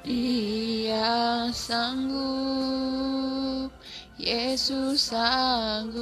Dia 0.00 1.52
sanggup, 1.52 2.08
Yesus 4.16 5.12
sanggup 5.12 6.00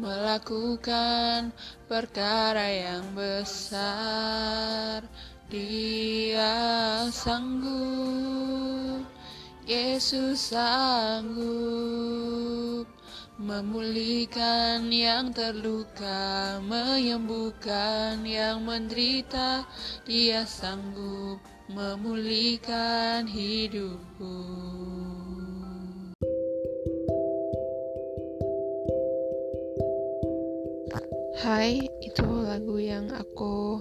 melakukan 0.00 1.52
perkara 1.84 2.72
yang 2.72 3.04
besar. 3.12 5.04
Dia 5.52 7.04
sanggup, 7.12 9.04
Yesus 9.68 10.56
sanggup 10.56 12.00
memulihkan 13.36 14.88
yang 14.88 15.36
terluka, 15.36 16.64
menyembuhkan 16.64 18.24
yang 18.24 18.64
menderita. 18.64 19.68
Dia 20.08 20.48
sanggup 20.48 21.49
memulihkan 21.70 23.30
hidupku. 23.30 24.34
Hai, 31.40 31.86
itu 32.02 32.26
lagu 32.26 32.76
yang 32.82 33.08
aku 33.14 33.80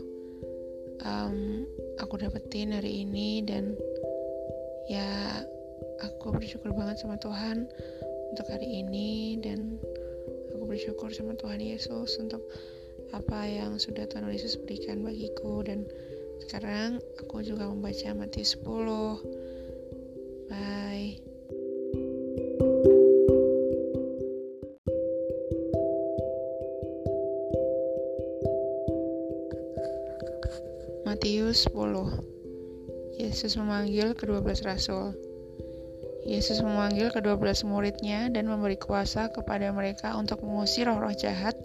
um, 1.02 1.66
aku 2.00 2.22
dapetin 2.22 2.78
hari 2.78 3.04
ini 3.04 3.42
dan 3.44 3.74
ya 4.88 5.44
aku 6.00 6.32
bersyukur 6.32 6.72
banget 6.72 7.02
sama 7.02 7.18
Tuhan 7.18 7.68
untuk 8.32 8.46
hari 8.48 8.70
ini 8.86 9.42
dan 9.42 9.82
aku 10.56 10.64
bersyukur 10.70 11.10
sama 11.12 11.36
Tuhan 11.36 11.60
Yesus 11.60 12.22
untuk 12.22 12.46
apa 13.12 13.50
yang 13.50 13.82
sudah 13.82 14.06
Tuhan 14.06 14.30
Yesus 14.30 14.56
berikan 14.62 15.02
bagiku 15.02 15.66
dan 15.66 15.90
sekarang 16.46 17.04
aku 17.20 17.44
juga 17.44 17.68
membaca 17.68 18.16
Matius 18.16 18.56
10 18.56 18.68
bye. 20.48 21.20
Matius 31.04 31.68
10 31.68 32.30
Yesus 33.20 33.60
memanggil 33.60 34.16
kedua 34.16 34.40
belas 34.40 34.64
rasul. 34.64 35.12
Yesus 36.24 36.64
memanggil 36.64 37.12
kedua 37.12 37.36
belas 37.36 37.68
muridnya 37.68 38.32
dan 38.32 38.48
memberi 38.48 38.80
kuasa 38.80 39.28
kepada 39.36 39.76
mereka 39.76 40.16
untuk 40.16 40.40
mengusir 40.40 40.88
roh-roh 40.88 41.12
jahat 41.12 41.56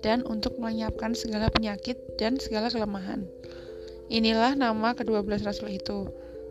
dan 0.00 0.24
untuk 0.24 0.56
melenyapkan 0.56 1.12
segala 1.12 1.52
penyakit 1.52 2.00
dan 2.16 2.40
segala 2.40 2.72
kelemahan. 2.72 3.28
Inilah 4.06 4.54
nama 4.54 4.94
kedua 4.94 5.26
belas 5.26 5.42
rasul 5.42 5.82
itu. 5.82 6.06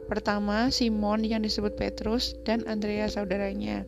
Pertama, 0.06 0.70
Simon 0.70 1.26
yang 1.26 1.42
disebut 1.42 1.80
Petrus 1.80 2.38
dan 2.46 2.62
Andrea 2.70 3.10
saudaranya. 3.10 3.88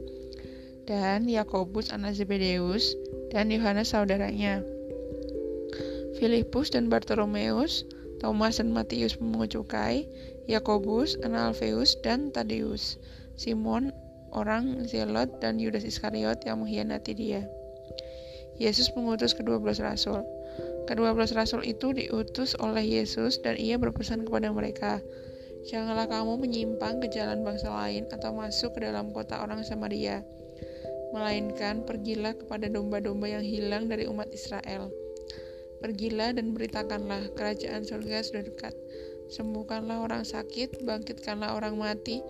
Dan 0.87 1.27
Yakobus 1.27 1.91
anak 1.91 2.15
Zebedeus 2.15 2.95
dan 3.29 3.51
Yohanes 3.51 3.91
saudaranya. 3.91 4.63
Filipus 6.17 6.73
dan 6.73 6.89
Bartolomeus, 6.89 7.85
Thomas 8.17 8.57
dan 8.57 8.73
Matius 8.73 9.13
pemungut 9.19 9.53
cukai, 9.53 10.09
Yakobus, 10.49 11.19
anak 11.21 11.53
Alfeus 11.53 11.99
dan 12.01 12.33
Tadeus, 12.33 12.97
Simon, 13.37 13.93
orang 14.33 14.87
Zelot, 14.89 15.29
dan 15.43 15.61
Yudas 15.61 15.85
Iskariot 15.85 16.41
yang 16.47 16.63
mengkhianati 16.63 17.13
dia. 17.13 17.45
Yesus 18.57 18.89
mengutus 18.97 19.37
kedua 19.37 19.61
belas 19.61 19.77
rasul. 19.81 20.25
Kedua 20.89 21.13
belas 21.13 21.33
rasul 21.33 21.61
itu 21.65 21.93
diutus 21.93 22.57
oleh 22.57 22.81
Yesus 22.81 23.37
dan 23.41 23.59
ia 23.59 23.77
berpesan 23.77 24.25
kepada 24.25 24.49
mereka, 24.49 25.03
Janganlah 25.67 26.07
kamu 26.07 26.47
menyimpang 26.47 27.03
ke 27.03 27.11
jalan 27.11 27.43
bangsa 27.43 27.67
lain 27.67 28.07
atau 28.07 28.31
masuk 28.31 28.79
ke 28.79 28.87
dalam 28.87 29.11
kota 29.11 29.43
orang 29.43 29.67
Samaria, 29.67 30.23
melainkan 31.11 31.83
pergilah 31.83 32.39
kepada 32.39 32.71
domba-domba 32.71 33.27
yang 33.27 33.43
hilang 33.43 33.91
dari 33.91 34.07
umat 34.07 34.31
Israel. 34.31 34.87
Pergilah 35.83 36.31
dan 36.39 36.55
beritakanlah 36.55 37.35
kerajaan 37.35 37.83
surga 37.83 38.23
sudah 38.23 38.47
dekat. 38.47 38.71
Sembuhkanlah 39.27 40.07
orang 40.07 40.23
sakit, 40.23 40.87
bangkitkanlah 40.87 41.51
orang 41.51 41.75
mati, 41.75 42.23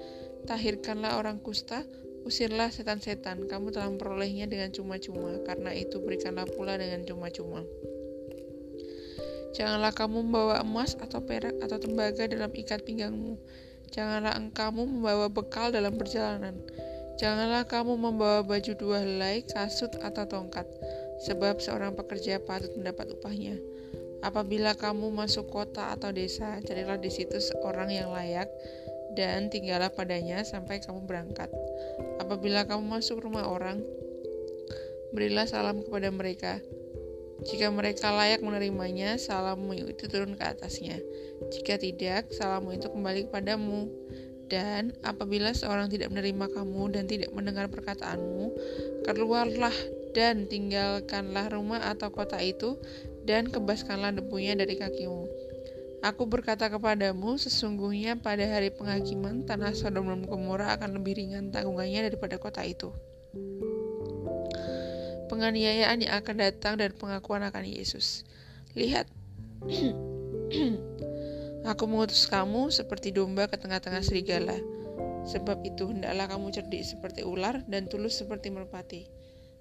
tahirkanlah 0.49 1.21
orang 1.21 1.37
kusta, 1.37 1.85
usirlah 2.27 2.67
setan-setan. 2.67 3.47
Kamu 3.47 3.71
telah 3.71 3.87
memperolehnya 3.87 4.51
dengan 4.51 4.67
cuma-cuma, 4.75 5.39
karena 5.47 5.71
itu 5.71 6.03
berikanlah 6.03 6.43
pula 6.43 6.75
dengan 6.75 7.07
cuma-cuma. 7.07 7.63
Janganlah 9.55 9.95
kamu 9.95 10.27
membawa 10.27 10.61
emas 10.61 10.93
atau 10.99 11.23
perak 11.23 11.55
atau 11.63 11.79
tembaga 11.79 12.27
dalam 12.29 12.51
ikat 12.51 12.83
pinggangmu. 12.83 13.39
Janganlah 13.89 14.35
engkamu 14.35 14.85
membawa 14.85 15.31
bekal 15.31 15.71
dalam 15.71 15.95
perjalanan. 15.95 16.59
Janganlah 17.17 17.65
kamu 17.65 17.97
membawa 17.97 18.45
baju 18.45 18.77
dua 18.77 19.01
helai, 19.01 19.41
kasut 19.47 19.89
atau 20.03 20.29
tongkat, 20.29 20.67
sebab 21.25 21.57
seorang 21.57 21.97
pekerja 21.97 22.37
patut 22.37 22.69
mendapat 22.77 23.09
upahnya. 23.09 23.57
Apabila 24.21 24.77
kamu 24.77 25.09
masuk 25.09 25.49
kota 25.49 25.93
atau 25.93 26.13
desa, 26.13 26.61
carilah 26.61 27.01
di 27.01 27.09
situ 27.09 27.41
seorang 27.41 27.89
yang 27.89 28.13
layak 28.13 28.49
dan 29.13 29.47
tinggallah 29.47 29.93
padanya 29.93 30.43
sampai 30.43 30.81
kamu 30.83 31.05
berangkat. 31.05 31.47
Apabila 32.19 32.65
kamu 32.65 32.99
masuk 32.99 33.23
rumah 33.23 33.47
orang, 33.47 33.79
berilah 35.15 35.47
salam 35.47 35.85
kepada 35.85 36.09
mereka. 36.11 36.59
Jika 37.45 37.69
mereka 37.69 38.09
layak 38.09 38.41
menerimanya, 38.41 39.21
salammu 39.21 39.77
itu 39.77 40.09
turun 40.09 40.33
ke 40.33 40.43
atasnya. 40.43 40.97
Jika 41.53 41.77
tidak, 41.77 42.33
salammu 42.33 42.73
itu 42.73 42.89
kembali 42.89 43.29
kepadamu. 43.29 43.85
Dan 44.47 44.95
apabila 45.03 45.51
seorang 45.51 45.91
tidak 45.91 46.09
menerima 46.09 46.47
kamu 46.55 46.83
dan 46.95 47.03
tidak 47.05 47.29
mendengar 47.35 47.67
perkataanmu, 47.67 48.55
keluarlah 49.05 49.75
dan 50.15 50.47
tinggalkanlah 50.47 51.51
rumah 51.51 51.83
atau 51.83 52.09
kota 52.09 52.39
itu 52.39 52.79
dan 53.27 53.51
kebaskanlah 53.51 54.15
debunya 54.15 54.55
dari 54.55 54.79
kakimu. 54.79 55.26
Aku 56.05 56.29
berkata 56.29 56.69
kepadamu, 56.69 57.41
sesungguhnya 57.41 58.21
pada 58.21 58.45
hari 58.45 58.69
penghakiman 58.69 59.49
tanah 59.49 59.73
Sodom 59.73 60.13
dan 60.13 60.29
Gomora 60.29 60.77
akan 60.77 61.01
lebih 61.01 61.17
ringan 61.17 61.49
tanggungannya 61.49 62.05
daripada 62.13 62.37
kota 62.37 62.61
itu. 62.61 62.93
Penganiayaan 65.25 66.05
yang 66.05 66.13
akan 66.21 66.35
datang 66.37 66.77
dan 66.77 66.93
pengakuan 66.93 67.41
akan 67.49 67.65
Yesus. 67.65 68.29
Lihat, 68.77 69.09
aku 71.71 71.83
mengutus 71.89 72.29
kamu 72.29 72.69
seperti 72.69 73.09
domba 73.09 73.49
ke 73.49 73.57
tengah-tengah 73.57 74.05
serigala. 74.05 74.57
Sebab 75.27 75.65
itu 75.65 75.89
hendaklah 75.91 76.29
kamu 76.29 76.53
cerdik 76.53 76.85
seperti 76.85 77.25
ular 77.25 77.65
dan 77.65 77.89
tulus 77.89 78.21
seperti 78.21 78.53
merpati. 78.53 79.16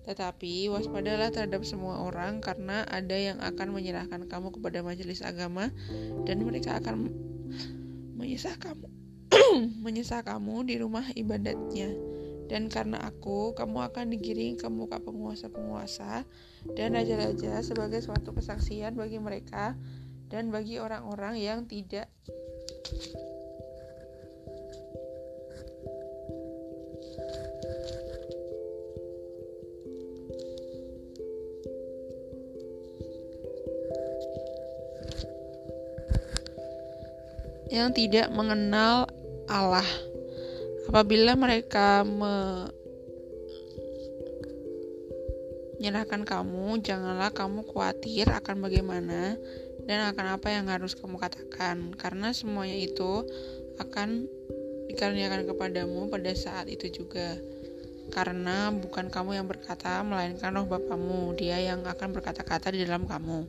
Tetapi 0.06 0.70
waspadalah 0.70 1.34
terhadap 1.34 1.66
semua 1.66 2.06
orang 2.06 2.38
karena 2.38 2.86
ada 2.86 3.18
yang 3.18 3.42
akan 3.42 3.74
menyerahkan 3.74 4.30
kamu 4.30 4.54
kepada 4.54 4.86
majelis 4.86 5.20
agama 5.20 5.74
dan 6.22 6.46
mereka 6.46 6.78
akan 6.78 7.10
menyisah 8.14 8.54
kamu 8.62 8.86
menyisah 9.84 10.22
kamu 10.22 10.66
di 10.66 10.74
rumah 10.78 11.04
ibadatnya. 11.12 11.90
Dan 12.46 12.70
karena 12.70 13.02
aku, 13.02 13.58
kamu 13.58 13.90
akan 13.90 14.14
digiring 14.14 14.54
ke 14.54 14.70
muka 14.70 15.02
penguasa-penguasa 15.02 16.22
dan 16.78 16.94
raja-raja 16.94 17.58
sebagai 17.58 17.98
suatu 18.06 18.30
kesaksian 18.30 18.94
bagi 18.94 19.18
mereka 19.18 19.74
dan 20.30 20.54
bagi 20.54 20.78
orang-orang 20.78 21.42
yang 21.42 21.66
tidak 21.66 22.06
yang 37.76 37.92
tidak 37.92 38.32
mengenal 38.32 39.04
Allah. 39.52 39.84
Apabila 40.88 41.36
mereka 41.36 42.00
menyerahkan 45.76 46.24
kamu, 46.24 46.80
janganlah 46.80 47.28
kamu 47.36 47.68
khawatir 47.68 48.32
akan 48.32 48.64
bagaimana 48.64 49.36
dan 49.84 50.08
akan 50.08 50.40
apa 50.40 50.48
yang 50.50 50.72
harus 50.72 50.96
kamu 50.96 51.20
katakan, 51.20 51.92
karena 51.94 52.32
semuanya 52.32 52.74
itu 52.74 53.28
akan 53.78 54.24
dikaruniakan 54.88 55.44
kepadamu 55.46 56.08
pada 56.08 56.32
saat 56.32 56.66
itu 56.72 56.88
juga. 56.90 57.36
Karena 58.06 58.70
bukan 58.70 59.10
kamu 59.10 59.42
yang 59.42 59.50
berkata, 59.50 59.98
melainkan 60.06 60.54
roh 60.54 60.70
Bapamu, 60.70 61.34
dia 61.34 61.58
yang 61.58 61.82
akan 61.82 62.14
berkata-kata 62.14 62.70
di 62.70 62.86
dalam 62.86 63.02
kamu. 63.02 63.42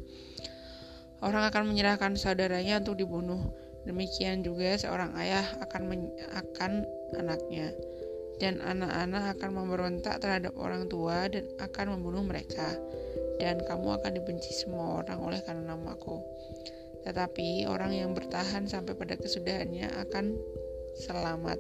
Orang 1.22 1.46
akan 1.46 1.70
menyerahkan 1.70 2.18
saudaranya 2.18 2.82
untuk 2.82 2.98
dibunuh, 2.98 3.42
Demikian 3.88 4.44
juga 4.44 4.76
seorang 4.76 5.16
ayah 5.16 5.48
akan 5.64 6.12
akan 6.36 6.72
anaknya 7.16 7.72
dan 8.38 8.62
anak-anak 8.62 9.40
akan 9.40 9.50
memberontak 9.56 10.20
terhadap 10.22 10.54
orang 10.60 10.86
tua 10.92 11.26
dan 11.32 11.48
akan 11.58 11.98
membunuh 11.98 12.22
mereka 12.22 12.76
dan 13.40 13.64
kamu 13.64 13.98
akan 14.02 14.12
dibenci 14.14 14.52
semua 14.54 15.02
orang 15.02 15.20
oleh 15.24 15.40
karena 15.42 15.74
namaku. 15.74 16.22
tetapi 17.08 17.64
orang 17.72 17.96
yang 17.96 18.12
bertahan 18.12 18.68
sampai 18.68 18.92
pada 18.92 19.16
kesudahannya 19.16 19.88
akan 19.96 20.36
selamat. 21.08 21.56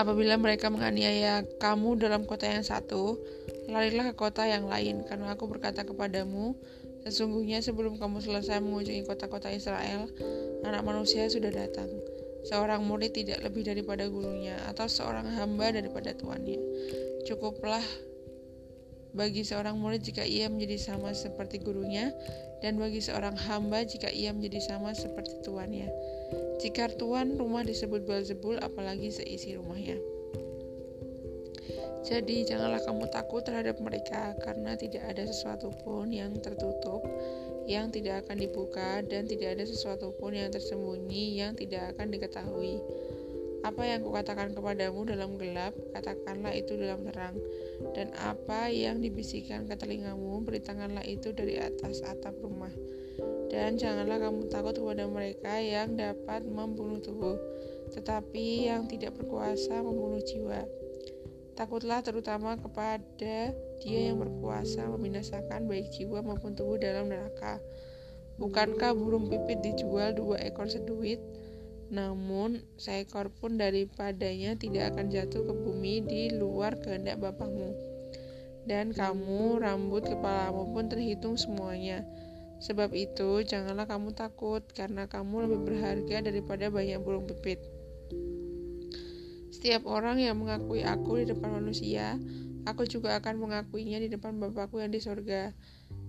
Apabila 0.00 0.40
mereka 0.40 0.72
menganiaya 0.72 1.44
kamu 1.60 2.00
dalam 2.00 2.24
kota 2.24 2.48
yang 2.48 2.64
satu, 2.64 3.20
larilah 3.68 4.14
ke 4.14 4.14
kota 4.16 4.48
yang 4.48 4.64
lain, 4.64 5.04
karena 5.04 5.36
aku 5.36 5.44
berkata 5.44 5.84
kepadamu, 5.84 6.56
sesungguhnya 7.08 7.64
sebelum 7.64 7.96
kamu 7.96 8.20
selesai 8.20 8.60
mengunjungi 8.60 9.08
kota-kota 9.08 9.48
Israel, 9.48 10.04
anak 10.68 10.84
manusia 10.84 11.24
sudah 11.32 11.48
datang. 11.48 11.88
Seorang 12.44 12.84
murid 12.84 13.16
tidak 13.16 13.40
lebih 13.40 13.64
daripada 13.64 14.04
gurunya, 14.12 14.60
atau 14.68 14.84
seorang 14.84 15.24
hamba 15.24 15.72
daripada 15.72 16.12
tuannya. 16.12 16.60
Cukuplah 17.24 17.82
bagi 19.16 19.40
seorang 19.40 19.80
murid 19.80 20.04
jika 20.04 20.22
ia 20.22 20.52
menjadi 20.52 20.76
sama 20.76 21.16
seperti 21.16 21.64
gurunya, 21.64 22.12
dan 22.60 22.76
bagi 22.76 23.00
seorang 23.00 23.34
hamba 23.48 23.88
jika 23.88 24.12
ia 24.12 24.30
menjadi 24.36 24.60
sama 24.76 24.92
seperti 24.92 25.40
tuannya. 25.40 25.88
Jika 26.60 26.92
tuan 27.00 27.40
rumah 27.40 27.64
disebut 27.64 28.04
Belzebul, 28.04 28.60
apalagi 28.60 29.08
seisi 29.08 29.56
rumahnya. 29.56 30.17
Jadi 32.08 32.48
janganlah 32.48 32.80
kamu 32.88 33.04
takut 33.12 33.44
terhadap 33.44 33.76
mereka, 33.84 34.32
karena 34.40 34.72
tidak 34.80 35.04
ada 35.12 35.28
sesuatu 35.28 35.68
pun 35.84 36.08
yang 36.08 36.32
tertutup, 36.40 37.04
yang 37.68 37.92
tidak 37.92 38.24
akan 38.24 38.40
dibuka, 38.40 39.04
dan 39.04 39.28
tidak 39.28 39.60
ada 39.60 39.68
sesuatu 39.68 40.16
pun 40.16 40.32
yang 40.32 40.48
tersembunyi, 40.48 41.36
yang 41.36 41.52
tidak 41.52 41.92
akan 41.92 42.08
diketahui. 42.08 42.80
Apa 43.60 43.84
yang 43.84 44.00
kukatakan 44.00 44.56
kepadamu 44.56 45.04
dalam 45.04 45.36
gelap, 45.36 45.76
katakanlah 45.92 46.56
itu 46.56 46.80
dalam 46.80 47.04
terang. 47.12 47.36
Dan 47.92 48.16
apa 48.16 48.72
yang 48.72 49.04
dibisikkan 49.04 49.68
ke 49.68 49.76
telingamu, 49.76 50.40
beritakanlah 50.40 51.04
itu 51.04 51.36
dari 51.36 51.60
atas 51.60 52.00
atap 52.08 52.40
rumah. 52.40 52.72
Dan 53.52 53.76
janganlah 53.76 54.16
kamu 54.16 54.48
takut 54.48 54.80
kepada 54.80 55.04
mereka 55.04 55.60
yang 55.60 55.92
dapat 55.92 56.40
membunuh 56.48 57.04
tubuh, 57.04 57.36
tetapi 57.92 58.72
yang 58.72 58.88
tidak 58.88 59.12
berkuasa 59.20 59.84
membunuh 59.84 60.24
jiwa. 60.24 60.87
Takutlah 61.58 62.06
terutama 62.06 62.54
kepada 62.54 63.50
dia 63.82 64.00
yang 64.06 64.22
berkuasa 64.22 64.86
membinasakan 64.94 65.66
baik 65.66 65.90
jiwa 65.90 66.22
maupun 66.22 66.54
tubuh 66.54 66.78
dalam 66.78 67.10
neraka. 67.10 67.58
Bukankah 68.38 68.94
burung 68.94 69.26
pipit 69.26 69.58
dijual 69.66 70.14
dua 70.14 70.38
ekor 70.38 70.70
seduit? 70.70 71.18
Namun, 71.90 72.62
seekor 72.78 73.34
pun 73.34 73.58
daripadanya 73.58 74.54
tidak 74.54 74.94
akan 74.94 75.10
jatuh 75.10 75.50
ke 75.50 75.54
bumi 75.58 76.06
di 76.06 76.22
luar 76.30 76.78
kehendak 76.78 77.18
Bapakmu. 77.18 77.74
Dan 78.62 78.94
kamu, 78.94 79.58
rambut 79.58 80.06
kepalamu 80.06 80.70
pun 80.70 80.86
terhitung 80.86 81.34
semuanya. 81.34 82.06
Sebab 82.62 82.94
itu, 82.94 83.42
janganlah 83.42 83.90
kamu 83.90 84.14
takut, 84.14 84.62
karena 84.70 85.10
kamu 85.10 85.50
lebih 85.50 85.60
berharga 85.74 86.22
daripada 86.22 86.70
banyak 86.70 87.02
burung 87.02 87.26
pipit. 87.26 87.64
Setiap 89.58 89.90
orang 89.90 90.22
yang 90.22 90.38
mengakui 90.38 90.86
aku 90.86 91.18
di 91.18 91.34
depan 91.34 91.50
manusia, 91.58 92.14
aku 92.62 92.86
juga 92.86 93.18
akan 93.18 93.42
mengakuinya 93.42 93.98
di 93.98 94.06
depan 94.06 94.38
Bapakku 94.38 94.78
yang 94.78 94.94
di 94.94 95.02
sorga. 95.02 95.50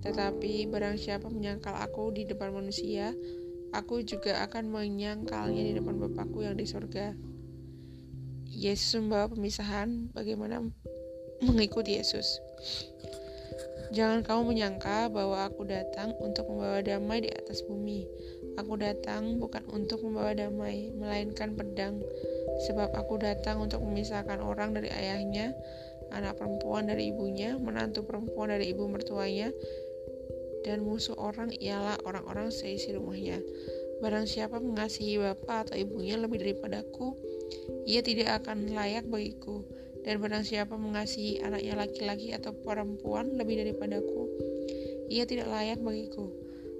Tetapi 0.05 0.69
barang 0.69 1.01
siapa 1.01 1.33
menyangkal 1.33 1.73
aku 1.81 2.13
di 2.13 2.29
depan 2.29 2.53
manusia, 2.53 3.09
aku 3.73 4.05
juga 4.05 4.45
akan 4.45 4.69
menyangkalnya 4.69 5.65
di 5.65 5.73
depan 5.81 5.97
Bapakku 5.97 6.45
yang 6.45 6.61
di 6.61 6.69
sorga. 6.69 7.17
Yesus 8.45 9.01
membawa 9.01 9.33
pemisahan 9.33 10.13
bagaimana 10.13 10.61
mengikuti 11.41 11.97
Yesus. 11.97 12.37
Jangan 13.89 14.21
kamu 14.21 14.53
menyangka 14.53 15.09
bahwa 15.09 15.49
aku 15.49 15.65
datang 15.65 16.13
untuk 16.21 16.45
membawa 16.53 16.85
damai 16.85 17.25
di 17.25 17.33
atas 17.33 17.65
bumi. 17.65 18.05
Aku 18.61 18.77
datang 18.77 19.41
bukan 19.41 19.65
untuk 19.73 20.05
membawa 20.05 20.37
damai, 20.37 20.93
melainkan 20.93 21.57
pedang. 21.57 21.97
Sebab 22.69 22.95
aku 22.97 23.21
datang 23.21 23.61
untuk 23.61 23.85
memisahkan 23.85 24.41
orang 24.41 24.73
dari 24.73 24.89
ayahnya, 24.89 25.53
anak 26.09 26.41
perempuan 26.41 26.89
dari 26.89 27.13
ibunya, 27.13 27.55
menantu 27.61 28.05
perempuan 28.05 28.49
dari 28.49 28.73
ibu 28.73 28.89
mertuanya, 28.89 29.53
dan 30.65 30.83
musuh 30.83 31.15
orang 31.15 31.53
ialah 31.55 31.95
orang-orang 32.03 32.51
seisi 32.51 32.91
rumahnya. 32.91 33.39
Barang 33.99 34.27
siapa 34.27 34.63
mengasihi 34.63 35.19
bapak 35.19 35.69
atau 35.69 35.75
ibunya 35.75 36.15
lebih 36.15 36.39
daripadaku, 36.39 37.15
ia 37.83 37.99
tidak 37.99 38.43
akan 38.43 38.71
layak 38.71 39.05
bagiku. 39.07 39.67
Dan 39.99 40.23
barang 40.23 40.47
siapa 40.47 40.79
mengasihi 40.79 41.43
anaknya 41.43 41.75
laki-laki 41.75 42.31
atau 42.31 42.55
perempuan 42.55 43.35
lebih 43.35 43.59
daripadaku, 43.59 44.31
ia 45.11 45.27
tidak 45.27 45.51
layak 45.51 45.83
bagiku. 45.83 46.31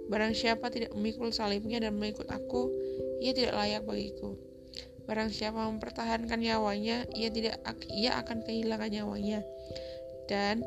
Barang 0.08 0.34
siapa 0.34 0.72
tidak 0.72 0.96
memikul 0.96 1.30
salibnya 1.30 1.84
dan 1.84 2.00
mengikut 2.00 2.26
aku, 2.32 2.72
ia 3.20 3.36
tidak 3.36 3.54
layak 3.60 3.84
bagiku. 3.84 4.40
Barang 5.10 5.34
siapa 5.34 5.66
mempertahankan 5.66 6.38
nyawanya, 6.38 7.10
ia 7.18 7.34
tidak 7.34 7.58
ia 7.90 8.22
akan 8.22 8.46
kehilangan 8.46 8.94
nyawanya. 8.94 9.42
Dan 10.30 10.62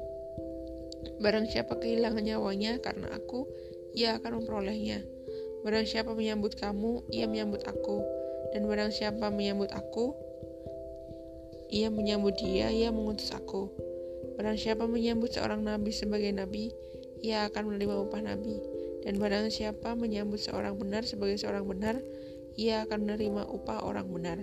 Barang 1.22 1.46
siapa 1.50 1.78
kehilangan 1.78 2.22
nyawanya 2.22 2.78
karena 2.82 3.10
aku, 3.14 3.46
ia 3.94 4.18
akan 4.18 4.42
memperolehnya. 4.42 5.02
Barang 5.62 5.86
siapa 5.86 6.14
menyambut 6.14 6.58
kamu, 6.58 7.06
ia 7.14 7.30
menyambut 7.30 7.62
aku. 7.66 8.02
Dan 8.54 8.66
barang 8.66 8.90
siapa 8.90 9.30
menyambut 9.30 9.70
aku, 9.70 10.14
ia 11.70 11.90
menyambut 11.90 12.38
dia, 12.38 12.70
ia 12.70 12.90
mengutus 12.90 13.30
aku. 13.30 13.70
Barang 14.34 14.58
siapa 14.58 14.86
menyambut 14.86 15.30
seorang 15.34 15.62
nabi 15.62 15.94
sebagai 15.94 16.30
nabi, 16.34 16.74
ia 17.22 17.46
akan 17.46 17.74
menerima 17.74 17.94
upah 18.02 18.22
nabi. 18.22 18.58
Dan 19.02 19.18
barang 19.18 19.50
siapa 19.50 19.94
menyambut 19.98 20.38
seorang 20.38 20.78
benar 20.78 21.02
sebagai 21.06 21.38
seorang 21.38 21.66
benar, 21.66 21.98
ia 22.56 22.84
akan 22.84 23.08
menerima 23.08 23.48
upah 23.48 23.84
orang 23.84 24.08
benar. 24.08 24.38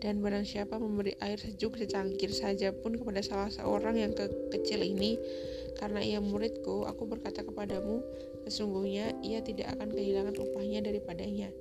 Dan 0.00 0.24
barang 0.24 0.48
siapa 0.48 0.80
memberi 0.80 1.12
air 1.20 1.36
sejuk 1.36 1.76
secangkir 1.76 2.32
saja 2.32 2.72
pun 2.72 2.96
kepada 2.96 3.20
salah 3.20 3.52
seorang 3.52 4.00
yang 4.00 4.16
ke 4.16 4.32
kecil 4.48 4.80
ini, 4.80 5.20
karena 5.76 6.00
ia 6.00 6.24
muridku, 6.24 6.88
aku 6.88 7.04
berkata 7.04 7.44
kepadamu, 7.44 8.00
sesungguhnya 8.48 9.12
ia 9.20 9.44
tidak 9.44 9.76
akan 9.76 9.92
kehilangan 9.92 10.40
upahnya 10.40 10.80
daripadanya. 10.80 11.52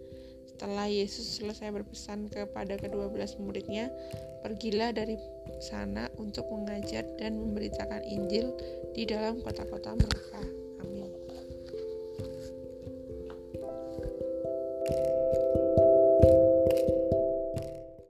Setelah 0.47 0.87
Yesus 0.87 1.39
selesai 1.39 1.71
berpesan 1.71 2.31
kepada 2.31 2.79
kedua 2.79 3.11
belas 3.11 3.35
muridnya, 3.35 3.91
pergilah 4.39 4.95
dari 4.95 5.19
sana 5.59 6.07
untuk 6.15 6.47
mengajar 6.47 7.03
dan 7.19 7.39
memberitakan 7.39 8.07
Injil 8.07 8.55
di 8.95 9.03
dalam 9.03 9.43
kota-kota 9.43 9.99
mereka. 9.99 10.58